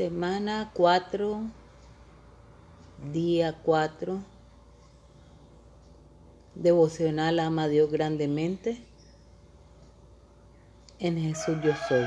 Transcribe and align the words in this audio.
Semana 0.00 0.70
4, 0.72 1.42
día 3.12 3.58
4, 3.62 4.24
devocional 6.54 7.38
ama 7.38 7.64
a 7.64 7.68
Dios 7.68 7.92
grandemente. 7.92 8.82
En 11.00 11.18
Jesús 11.18 11.58
yo 11.62 11.74
soy. 11.86 12.06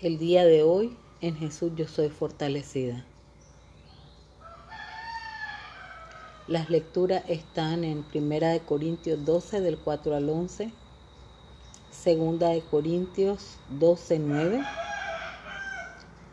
El 0.00 0.18
día 0.18 0.44
de 0.44 0.64
hoy, 0.64 0.98
en 1.20 1.36
Jesús 1.36 1.70
yo 1.76 1.86
soy 1.86 2.08
fortalecida. 2.08 3.06
Las 6.48 6.70
lecturas 6.70 7.22
están 7.28 7.84
en 7.84 8.02
Primera 8.02 8.48
de 8.48 8.58
Corintios 8.58 9.24
12 9.24 9.60
del 9.60 9.78
4 9.78 10.16
al 10.16 10.28
11 10.28 10.72
Segunda 12.04 12.50
de 12.50 12.60
Corintios 12.60 13.56
12, 13.70 14.18
9 14.18 14.62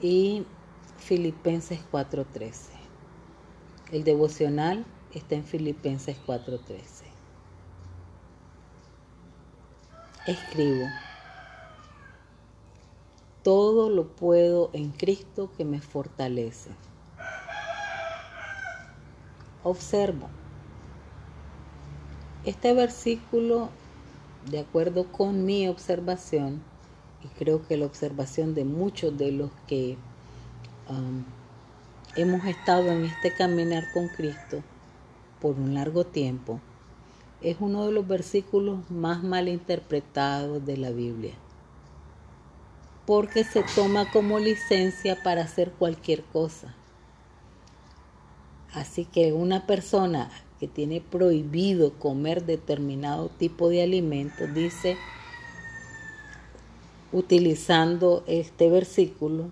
y 0.01 0.45
Filipenses 0.97 1.79
4.13. 1.93 2.71
El 3.93 4.03
devocional 4.03 4.85
está 5.13 5.35
en 5.35 5.45
Filipenses 5.45 6.17
4.13. 6.27 6.81
Escribo. 10.27 10.87
Todo 13.41 13.89
lo 13.89 14.09
puedo 14.09 14.71
en 14.73 14.91
Cristo 14.91 15.53
que 15.55 15.63
me 15.63 15.79
fortalece. 15.79 16.71
Observo. 19.63 20.27
Este 22.43 22.73
versículo 22.73 23.69
de 24.49 24.59
acuerdo 24.59 25.11
con 25.11 25.45
mi 25.45 25.67
observación, 25.67 26.61
y 27.23 27.27
creo 27.37 27.67
que 27.67 27.77
la 27.77 27.85
observación 27.85 28.55
de 28.55 28.65
muchos 28.65 29.17
de 29.17 29.31
los 29.31 29.51
que 29.67 29.97
um, 30.89 31.23
hemos 32.15 32.45
estado 32.45 32.91
en 32.91 33.05
este 33.05 33.33
caminar 33.33 33.83
con 33.93 34.07
Cristo 34.09 34.63
por 35.39 35.55
un 35.55 35.73
largo 35.73 36.05
tiempo, 36.05 36.59
es 37.41 37.57
uno 37.59 37.85
de 37.85 37.91
los 37.91 38.07
versículos 38.07 38.89
más 38.91 39.23
mal 39.23 39.47
interpretados 39.47 40.65
de 40.65 40.77
la 40.77 40.91
Biblia, 40.91 41.33
porque 43.05 43.43
se 43.43 43.63
toma 43.75 44.11
como 44.11 44.39
licencia 44.39 45.21
para 45.23 45.43
hacer 45.43 45.71
cualquier 45.71 46.23
cosa. 46.23 46.75
Así 48.73 49.05
que 49.05 49.33
una 49.33 49.65
persona 49.65 50.29
que 50.61 50.67
tiene 50.67 51.01
prohibido 51.01 51.93
comer 51.93 52.45
determinado 52.45 53.29
tipo 53.29 53.67
de 53.67 53.81
alimentos, 53.81 54.53
dice, 54.53 54.95
utilizando 57.11 58.23
este 58.27 58.69
versículo, 58.69 59.49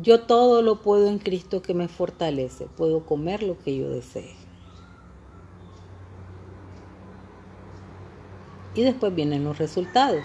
yo 0.00 0.20
todo 0.20 0.62
lo 0.62 0.80
puedo 0.80 1.08
en 1.08 1.18
Cristo 1.18 1.60
que 1.60 1.74
me 1.74 1.88
fortalece, 1.88 2.68
puedo 2.76 3.04
comer 3.04 3.42
lo 3.42 3.58
que 3.58 3.76
yo 3.76 3.90
desee. 3.90 4.36
Y 8.76 8.82
después 8.82 9.12
vienen 9.12 9.42
los 9.42 9.58
resultados. 9.58 10.22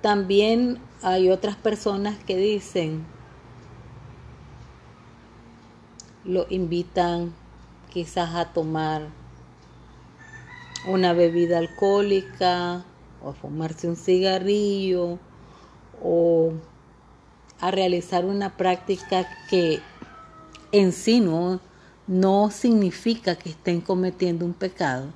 También 0.00 0.78
hay 1.02 1.28
otras 1.28 1.56
personas 1.56 2.16
que 2.24 2.38
dicen, 2.38 3.04
lo 6.24 6.46
invitan 6.48 7.34
quizás 7.90 8.34
a 8.34 8.52
tomar 8.52 9.08
una 10.86 11.12
bebida 11.12 11.58
alcohólica 11.58 12.84
o 13.22 13.30
a 13.30 13.32
fumarse 13.34 13.88
un 13.88 13.96
cigarrillo 13.96 15.18
o 16.02 16.52
a 17.60 17.70
realizar 17.70 18.24
una 18.24 18.56
práctica 18.56 19.28
que 19.48 19.80
en 20.72 20.92
sí 20.92 21.20
no, 21.20 21.60
no 22.06 22.50
significa 22.50 23.36
que 23.36 23.50
estén 23.50 23.80
cometiendo 23.80 24.46
un 24.46 24.54
pecado, 24.54 25.08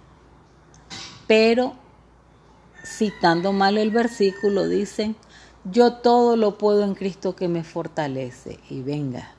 pero 1.27 1.75
citando 2.84 3.53
mal 3.53 3.79
el 3.79 3.91
versículo 3.91 4.69
dicen, 4.69 5.17
yo 5.65 5.95
todo 5.95 6.37
lo 6.37 6.59
puedo 6.59 6.84
en 6.84 6.95
Cristo 6.95 7.34
que 7.34 7.49
me 7.49 7.65
fortalece 7.65 8.59
y 8.69 8.83
venga, 8.83 9.31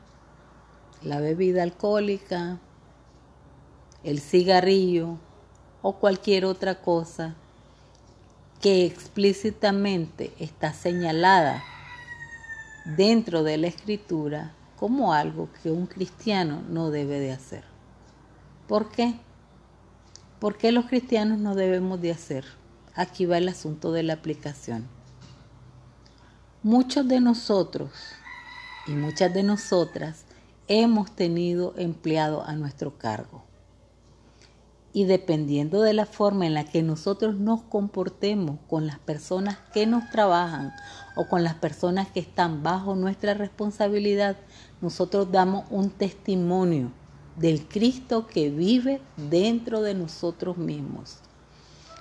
la 1.04 1.20
bebida 1.20 1.62
alcohólica, 1.62 2.60
el 4.06 4.20
cigarrillo 4.20 5.18
o 5.82 5.94
cualquier 5.94 6.46
otra 6.46 6.80
cosa 6.80 7.34
que 8.62 8.86
explícitamente 8.86 10.32
está 10.40 10.74
señalada 10.74 11.64
dentro 12.86 13.42
de 13.42 13.58
la 13.58 13.66
escritura 13.66 14.54
como 14.76 15.12
algo 15.12 15.50
que 15.64 15.72
un 15.72 15.88
cristiano 15.88 16.62
no 16.70 16.92
debe 16.92 17.20
de 17.20 17.32
hacer. 17.32 17.64
¿Por 18.68 18.92
qué? 18.92 19.16
¿Por 20.40 20.60
qué 20.60 20.72
los 20.72 20.86
cristianos 20.86 21.40
no 21.40 21.56
debemos 21.56 22.00
de 22.00 22.12
hacer? 22.12 22.46
Aquí 22.94 23.26
va 23.26 23.40
el 23.40 23.50
asunto 23.50 23.92
de 23.92 24.04
la 24.04 24.14
aplicación. 24.14 24.88
Muchos 26.62 27.08
de 27.08 27.22
nosotros 27.22 27.90
y 28.86 28.92
muchas 28.92 29.34
de 29.34 29.42
nosotras 29.42 30.26
hemos 30.68 31.16
tenido 31.16 31.74
empleado 31.76 32.44
a 32.44 32.54
nuestro 32.54 33.00
cargo 33.00 33.45
y 34.96 35.04
dependiendo 35.04 35.82
de 35.82 35.92
la 35.92 36.06
forma 36.06 36.46
en 36.46 36.54
la 36.54 36.64
que 36.64 36.82
nosotros 36.82 37.36
nos 37.36 37.62
comportemos 37.64 38.60
con 38.70 38.88
las 38.88 38.98
personas 38.98 39.58
que 39.74 39.86
nos 39.86 40.10
trabajan 40.10 40.74
o 41.18 41.28
con 41.28 41.44
las 41.44 41.56
personas 41.56 42.08
que 42.08 42.22
están 42.22 42.64
bajo 42.64 42.96
nuestra 42.96 43.34
responsabilidad, 43.34 44.38
nosotros 44.80 45.30
damos 45.34 45.66
un 45.70 45.90
testimonio 45.90 46.94
del 47.36 47.68
Cristo 47.68 48.26
que 48.26 48.50
vive 48.50 49.02
dentro 49.18 49.82
de 49.82 49.96
nosotros 49.96 50.56
mismos. 50.56 51.18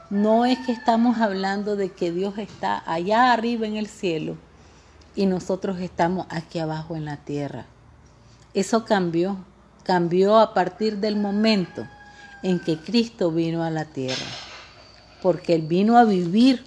No 0.09 0.45
es 0.45 0.61
que 0.61 0.71
estamos 0.71 1.19
hablando 1.19 1.75
de 1.75 1.91
que 1.91 2.13
Dios 2.13 2.39
está 2.39 2.81
allá 2.87 3.33
arriba 3.33 3.67
en 3.67 3.75
el 3.75 3.89
cielo 3.89 4.37
y 5.17 5.27
nosotros 5.27 5.81
estamos 5.81 6.29
aquí 6.31 6.61
abajo 6.61 6.95
en 6.95 7.07
la 7.07 7.17
tierra. 7.17 7.67
Eso 8.55 8.85
cambió, 8.85 9.37
cambió 9.83 10.39
a 10.39 10.55
partir 10.55 10.99
del 10.99 11.17
momento 11.17 11.89
en 12.45 12.61
que 12.61 12.77
Cristo 12.77 13.33
vino 13.33 13.65
a 13.65 13.71
la 13.71 13.87
tierra, 13.87 14.27
porque 15.23 15.55
Él 15.55 15.63
vino 15.63 15.99
a 15.99 16.05
vivir 16.05 16.63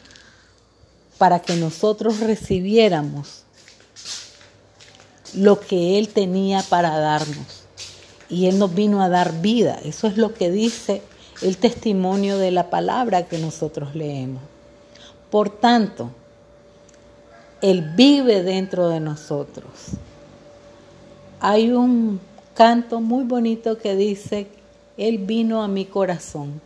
para 1.19 1.39
que 1.39 1.55
nosotros 1.55 2.19
recibiéramos 2.19 3.43
lo 5.35 5.59
que 5.59 5.99
Él 5.99 6.09
tenía 6.09 6.63
para 6.63 6.97
darnos. 6.97 7.63
Y 8.27 8.47
Él 8.47 8.57
nos 8.59 8.73
vino 8.73 9.01
a 9.01 9.07
dar 9.07 9.39
vida. 9.39 9.79
Eso 9.85 10.07
es 10.07 10.17
lo 10.17 10.33
que 10.33 10.49
dice 10.49 11.03
el 11.43 11.57
testimonio 11.57 12.39
de 12.39 12.51
la 12.51 12.71
palabra 12.71 13.27
que 13.27 13.38
nosotros 13.38 13.95
leemos. 13.95 14.41
Por 15.29 15.49
tanto, 15.49 16.09
Él 17.61 17.91
vive 17.95 18.41
dentro 18.41 18.89
de 18.89 18.99
nosotros. 18.99 19.69
Hay 21.39 21.71
un 21.71 22.19
canto 22.55 22.99
muy 22.99 23.23
bonito 23.23 23.77
que 23.77 23.95
dice 23.95 24.47
él 24.97 25.19
vino 25.19 25.61
a 25.61 25.67
mi 25.67 25.85
corazón. 25.85 26.59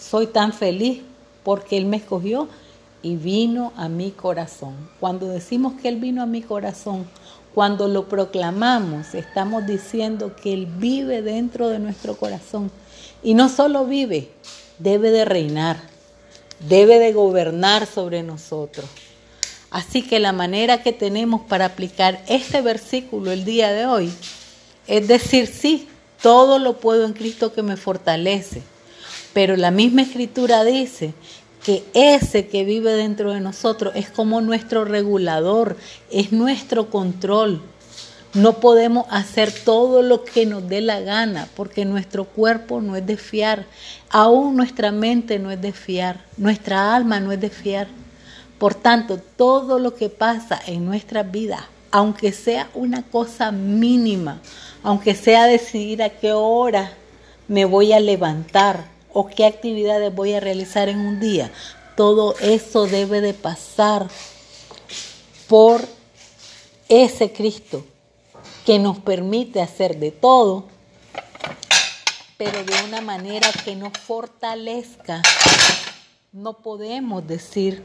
Soy 0.00 0.26
tan 0.26 0.52
feliz 0.54 1.02
porque 1.44 1.76
Él 1.76 1.84
me 1.84 1.98
escogió 1.98 2.48
y 3.02 3.16
vino 3.16 3.72
a 3.76 3.88
mi 3.88 4.10
corazón. 4.10 4.74
Cuando 5.00 5.28
decimos 5.28 5.74
que 5.80 5.88
Él 5.88 5.96
vino 5.96 6.22
a 6.22 6.26
mi 6.26 6.40
corazón, 6.40 7.06
cuando 7.54 7.88
lo 7.88 8.08
proclamamos, 8.08 9.14
estamos 9.14 9.66
diciendo 9.66 10.34
que 10.34 10.54
Él 10.54 10.66
vive 10.66 11.20
dentro 11.20 11.68
de 11.68 11.78
nuestro 11.78 12.16
corazón. 12.16 12.70
Y 13.22 13.34
no 13.34 13.50
solo 13.50 13.84
vive, 13.84 14.30
debe 14.78 15.10
de 15.10 15.26
reinar, 15.26 15.76
debe 16.68 16.98
de 16.98 17.12
gobernar 17.12 17.86
sobre 17.86 18.22
nosotros. 18.22 18.86
Así 19.70 20.02
que 20.02 20.20
la 20.20 20.32
manera 20.32 20.82
que 20.82 20.92
tenemos 20.92 21.42
para 21.42 21.66
aplicar 21.66 22.22
este 22.28 22.62
versículo 22.62 23.30
el 23.30 23.44
día 23.44 23.72
de 23.72 23.86
hoy 23.86 24.12
es 24.86 25.08
decir, 25.08 25.46
sí, 25.46 25.88
todo 26.20 26.58
lo 26.58 26.78
puedo 26.78 27.04
en 27.04 27.12
Cristo 27.12 27.52
que 27.52 27.62
me 27.62 27.76
fortalece. 27.76 28.62
Pero 29.32 29.56
la 29.56 29.70
misma 29.70 30.02
escritura 30.02 30.64
dice 30.64 31.14
que 31.64 31.84
ese 31.94 32.48
que 32.48 32.64
vive 32.64 32.92
dentro 32.92 33.32
de 33.32 33.40
nosotros 33.40 33.94
es 33.96 34.10
como 34.10 34.40
nuestro 34.40 34.84
regulador, 34.84 35.76
es 36.10 36.32
nuestro 36.32 36.90
control. 36.90 37.62
No 38.34 38.60
podemos 38.60 39.06
hacer 39.10 39.52
todo 39.52 40.02
lo 40.02 40.24
que 40.24 40.46
nos 40.46 40.66
dé 40.68 40.80
la 40.80 41.00
gana 41.00 41.48
porque 41.54 41.84
nuestro 41.84 42.24
cuerpo 42.24 42.80
no 42.80 42.96
es 42.96 43.06
de 43.06 43.16
fiar, 43.16 43.66
aún 44.08 44.56
nuestra 44.56 44.90
mente 44.90 45.38
no 45.38 45.50
es 45.50 45.60
de 45.60 45.72
fiar, 45.72 46.24
nuestra 46.38 46.94
alma 46.94 47.20
no 47.20 47.30
es 47.30 47.40
de 47.40 47.50
fiar. 47.50 47.88
Por 48.58 48.74
tanto, 48.74 49.18
todo 49.18 49.78
lo 49.78 49.94
que 49.94 50.08
pasa 50.08 50.60
en 50.66 50.86
nuestra 50.86 51.22
vida, 51.22 51.68
aunque 51.92 52.32
sea 52.32 52.70
una 52.74 53.02
cosa 53.02 53.52
mínima, 53.52 54.40
aunque 54.82 55.14
sea 55.14 55.44
decidir 55.44 56.02
a 56.02 56.08
qué 56.08 56.32
hora 56.32 56.92
me 57.48 57.66
voy 57.66 57.92
a 57.92 58.00
levantar 58.00 58.86
o 59.12 59.28
qué 59.28 59.44
actividades 59.44 60.12
voy 60.12 60.32
a 60.32 60.40
realizar 60.40 60.88
en 60.88 60.98
un 60.98 61.20
día, 61.20 61.52
todo 61.94 62.34
eso 62.40 62.86
debe 62.86 63.20
de 63.20 63.34
pasar 63.34 64.08
por 65.48 65.86
ese 66.88 67.30
Cristo 67.30 67.84
que 68.64 68.78
nos 68.78 68.98
permite 68.98 69.60
hacer 69.60 69.98
de 69.98 70.12
todo, 70.12 70.64
pero 72.38 72.64
de 72.64 72.72
una 72.88 73.02
manera 73.02 73.50
que 73.64 73.76
nos 73.76 73.92
fortalezca. 73.98 75.20
No 76.32 76.54
podemos 76.54 77.26
decir 77.26 77.84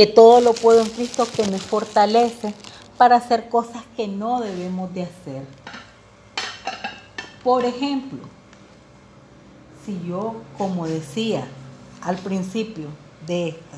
que 0.00 0.06
todo 0.06 0.40
lo 0.40 0.54
puedo 0.54 0.80
en 0.80 0.88
Cristo 0.88 1.28
que 1.36 1.46
me 1.48 1.58
fortalece 1.58 2.54
para 2.96 3.16
hacer 3.16 3.50
cosas 3.50 3.82
que 3.98 4.08
no 4.08 4.40
debemos 4.40 4.94
de 4.94 5.02
hacer. 5.02 5.44
Por 7.44 7.66
ejemplo, 7.66 8.20
si 9.84 10.00
yo, 10.08 10.36
como 10.56 10.86
decía 10.86 11.46
al 12.00 12.16
principio 12.16 12.86
de 13.26 13.48
esta, 13.48 13.76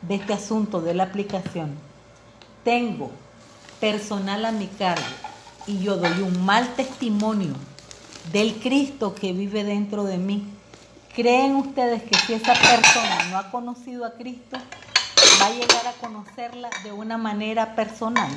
de 0.00 0.14
este 0.14 0.32
asunto 0.32 0.80
de 0.80 0.94
la 0.94 1.02
aplicación, 1.02 1.74
tengo 2.64 3.10
personal 3.80 4.46
a 4.46 4.50
mi 4.50 4.66
cargo 4.66 5.04
y 5.66 5.78
yo 5.80 5.98
doy 5.98 6.22
un 6.22 6.42
mal 6.42 6.74
testimonio 6.74 7.52
del 8.32 8.54
Cristo 8.60 9.14
que 9.14 9.34
vive 9.34 9.62
dentro 9.62 10.04
de 10.04 10.16
mí, 10.16 10.48
¿creen 11.14 11.56
ustedes 11.56 12.02
que 12.02 12.16
si 12.16 12.32
esa 12.32 12.54
persona 12.54 13.28
no 13.30 13.36
ha 13.36 13.50
conocido 13.50 14.06
a 14.06 14.14
Cristo, 14.14 14.56
va 15.42 15.48
a 15.48 15.50
llegar 15.50 15.86
a 15.88 15.92
conocerla 16.00 16.70
de 16.84 16.92
una 16.92 17.18
manera 17.18 17.74
personal? 17.74 18.30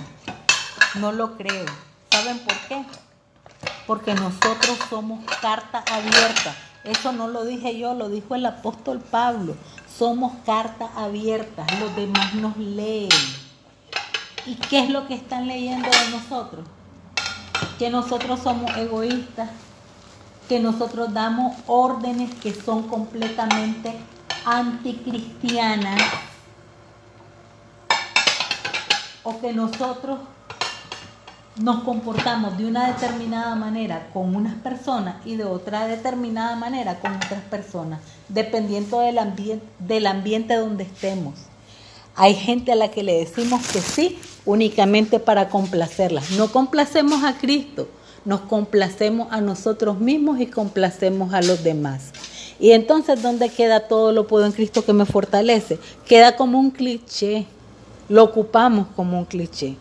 No 0.95 1.11
lo 1.11 1.37
creo. 1.37 1.65
¿Saben 2.09 2.39
por 2.39 2.55
qué? 2.67 2.83
Porque 3.85 4.15
nosotros 4.15 4.79
somos 4.89 5.23
carta 5.39 5.83
abierta. 5.91 6.55
Eso 6.83 7.11
no 7.11 7.27
lo 7.27 7.45
dije 7.45 7.77
yo, 7.77 7.93
lo 7.93 8.09
dijo 8.09 8.33
el 8.33 8.45
apóstol 8.45 8.99
Pablo. 8.99 9.55
Somos 9.97 10.33
carta 10.45 10.89
abierta. 10.95 11.65
Los 11.79 11.95
demás 11.95 12.33
nos 12.33 12.57
leen. 12.57 13.09
¿Y 14.47 14.55
qué 14.55 14.79
es 14.79 14.89
lo 14.89 15.07
que 15.07 15.13
están 15.13 15.47
leyendo 15.47 15.89
de 15.89 16.09
nosotros? 16.09 16.65
Que 17.77 17.89
nosotros 17.89 18.39
somos 18.41 18.75
egoístas, 18.77 19.49
que 20.49 20.59
nosotros 20.59 21.13
damos 21.13 21.55
órdenes 21.67 22.33
que 22.35 22.53
son 22.53 22.87
completamente 22.87 23.95
anticristianas, 24.45 26.01
o 29.25 29.39
que 29.41 29.51
nosotros 29.51 30.19
nos 31.57 31.83
comportamos 31.83 32.57
de 32.57 32.65
una 32.65 32.93
determinada 32.93 33.55
manera 33.55 34.09
con 34.13 34.35
unas 34.35 34.55
personas 34.55 35.15
y 35.25 35.35
de 35.35 35.45
otra 35.45 35.87
determinada 35.87 36.55
manera 36.55 36.99
con 36.99 37.15
otras 37.15 37.41
personas, 37.49 38.01
dependiendo 38.29 38.99
del 38.99 39.17
ambiente, 39.17 39.65
del 39.79 40.07
ambiente 40.07 40.55
donde 40.55 40.83
estemos. 40.83 41.33
Hay 42.15 42.35
gente 42.35 42.71
a 42.71 42.75
la 42.75 42.91
que 42.91 43.03
le 43.03 43.17
decimos 43.17 43.65
que 43.67 43.81
sí 43.81 44.19
únicamente 44.45 45.19
para 45.19 45.49
complacerlas. 45.49 46.31
No 46.31 46.51
complacemos 46.51 47.23
a 47.23 47.37
Cristo, 47.37 47.89
nos 48.25 48.41
complacemos 48.41 49.27
a 49.31 49.41
nosotros 49.41 49.99
mismos 49.99 50.39
y 50.39 50.47
complacemos 50.47 51.33
a 51.33 51.41
los 51.41 51.63
demás. 51.63 52.11
Y 52.59 52.71
entonces, 52.71 53.21
¿dónde 53.21 53.49
queda 53.49 53.87
todo 53.87 54.11
lo 54.11 54.27
puedo 54.27 54.45
en 54.45 54.53
Cristo 54.53 54.85
que 54.85 54.93
me 54.93 55.05
fortalece? 55.05 55.77
Queda 56.05 56.37
como 56.37 56.59
un 56.59 56.71
cliché, 56.71 57.47
lo 58.09 58.23
ocupamos 58.23 58.87
como 58.95 59.17
un 59.17 59.25
cliché. 59.25 59.77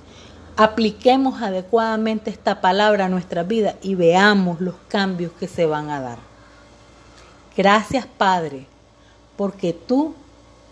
Apliquemos 0.56 1.42
adecuadamente 1.42 2.30
esta 2.30 2.60
palabra 2.60 3.06
a 3.06 3.08
nuestra 3.08 3.42
vida 3.42 3.76
y 3.82 3.94
veamos 3.94 4.60
los 4.60 4.76
cambios 4.88 5.32
que 5.32 5.48
se 5.48 5.66
van 5.66 5.90
a 5.90 6.00
dar. 6.00 6.18
Gracias 7.56 8.06
Padre, 8.06 8.66
porque 9.36 9.72
tú 9.72 10.14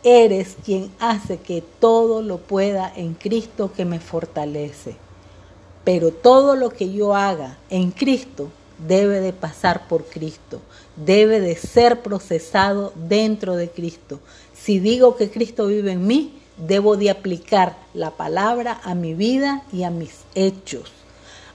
eres 0.04 0.56
quien 0.64 0.90
hace 1.00 1.38
que 1.38 1.62
todo 1.80 2.22
lo 2.22 2.38
pueda 2.38 2.92
en 2.94 3.14
Cristo 3.14 3.72
que 3.74 3.84
me 3.84 4.00
fortalece. 4.00 4.96
Pero 5.84 6.12
todo 6.12 6.54
lo 6.54 6.70
que 6.70 6.92
yo 6.92 7.14
haga 7.14 7.58
en 7.70 7.90
Cristo 7.90 8.50
debe 8.86 9.20
de 9.20 9.32
pasar 9.32 9.88
por 9.88 10.04
Cristo, 10.04 10.60
debe 10.96 11.40
de 11.40 11.56
ser 11.56 12.02
procesado 12.02 12.92
dentro 13.08 13.56
de 13.56 13.68
Cristo. 13.68 14.20
Si 14.54 14.78
digo 14.78 15.16
que 15.16 15.30
Cristo 15.30 15.66
vive 15.66 15.92
en 15.92 16.06
mí, 16.06 16.41
debo 16.56 16.96
de 16.96 17.10
aplicar 17.10 17.76
la 17.94 18.10
palabra 18.10 18.80
a 18.84 18.94
mi 18.94 19.14
vida 19.14 19.62
y 19.72 19.84
a 19.84 19.90
mis 19.90 20.20
hechos, 20.34 20.90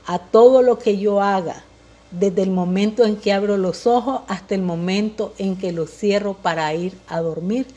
a 0.06 0.20
todo 0.20 0.62
lo 0.62 0.80
que 0.80 0.98
yo 0.98 1.22
haga, 1.22 1.64
desde 2.12 2.44
el 2.44 2.52
momento 2.52 3.06
en 3.06 3.18
que 3.18 3.34
abro 3.34 3.58
los 3.58 3.86
ojos 3.86 4.22
hasta 4.28 4.56
el 4.56 4.62
momento 4.62 5.34
en 5.38 5.58
que 5.58 5.72
los 5.72 5.90
cierro 5.92 6.36
para 6.36 6.74
ir 6.74 6.98
a 7.08 7.20
dormir 7.20 7.68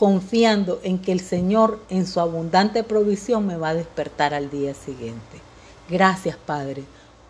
confiando 0.00 0.80
en 0.82 0.98
que 0.98 1.12
el 1.12 1.20
Señor 1.20 1.78
en 1.90 2.06
su 2.06 2.20
abundante 2.20 2.82
provisión 2.82 3.46
me 3.46 3.58
va 3.58 3.68
a 3.68 3.74
despertar 3.74 4.32
al 4.32 4.48
día 4.48 4.72
siguiente. 4.72 5.20
Gracias, 5.90 6.38
Padre, 6.38 6.84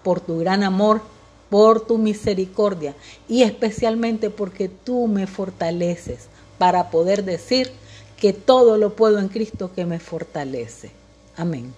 por 0.04 0.20
tu 0.20 0.38
gran 0.38 0.62
amor, 0.62 1.02
por 1.50 1.84
tu 1.84 1.98
misericordia 1.98 2.94
y 3.28 3.42
especialmente 3.42 4.30
porque 4.30 4.68
tú 4.68 5.08
me 5.08 5.26
fortaleces 5.26 6.28
para 6.58 6.90
poder 6.90 7.24
decir 7.24 7.72
que 8.20 8.32
todo 8.32 8.76
lo 8.76 8.94
puedo 8.94 9.18
en 9.18 9.28
Cristo 9.28 9.72
que 9.74 9.86
me 9.86 9.98
fortalece. 9.98 10.90
Amén. 11.36 11.72